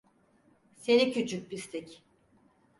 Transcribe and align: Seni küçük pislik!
Seni 0.75 1.11
küçük 1.13 1.49
pislik! 1.49 2.03